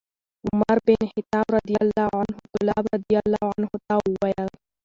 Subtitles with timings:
[0.53, 4.47] عمر بن الخطاب رضي الله عنه کلاب رضي الله عنه ته وویل: